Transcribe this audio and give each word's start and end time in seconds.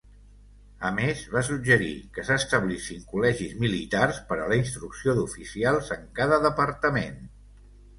A 0.87 0.89
més, 0.99 1.19
va 1.33 1.43
suggerir 1.49 1.91
que 2.17 2.25
s'establissin 2.31 3.05
col·legis 3.13 3.55
militars 3.67 4.21
per 4.33 4.41
a 4.41 4.51
la 4.55 4.61
instrucció 4.65 5.19
d'oficials 5.23 5.97
en 6.01 6.13
cada 6.23 6.47
departament. 6.51 7.27